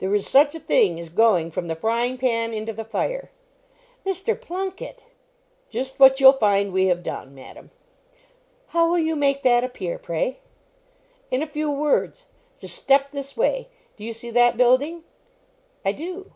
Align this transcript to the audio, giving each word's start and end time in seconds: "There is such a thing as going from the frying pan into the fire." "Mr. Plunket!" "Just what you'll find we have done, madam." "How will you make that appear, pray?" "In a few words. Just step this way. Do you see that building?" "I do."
"There 0.00 0.12
is 0.12 0.26
such 0.26 0.56
a 0.56 0.58
thing 0.58 0.98
as 0.98 1.08
going 1.08 1.52
from 1.52 1.68
the 1.68 1.76
frying 1.76 2.18
pan 2.18 2.52
into 2.52 2.72
the 2.72 2.82
fire." 2.84 3.30
"Mr. 4.04 4.34
Plunket!" 4.34 5.04
"Just 5.70 6.00
what 6.00 6.18
you'll 6.18 6.32
find 6.32 6.72
we 6.72 6.86
have 6.86 7.04
done, 7.04 7.32
madam." 7.32 7.70
"How 8.70 8.88
will 8.90 8.98
you 8.98 9.14
make 9.14 9.44
that 9.44 9.62
appear, 9.62 9.98
pray?" 10.00 10.40
"In 11.30 11.44
a 11.44 11.46
few 11.46 11.70
words. 11.70 12.26
Just 12.58 12.74
step 12.74 13.12
this 13.12 13.36
way. 13.36 13.68
Do 13.96 14.02
you 14.02 14.12
see 14.12 14.30
that 14.32 14.56
building?" 14.56 15.04
"I 15.84 15.92
do." 15.92 16.32